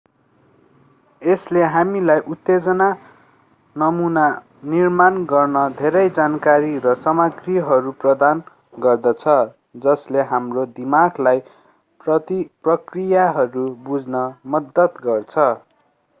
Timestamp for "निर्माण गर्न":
4.71-5.65